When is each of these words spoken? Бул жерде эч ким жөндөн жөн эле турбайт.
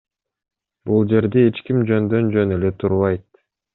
Бул 0.91 1.03
жерде 1.11 1.43
эч 1.49 1.61
ким 1.67 1.83
жөндөн 1.91 2.33
жөн 2.37 2.55
эле 2.57 2.73
турбайт. 2.85 3.29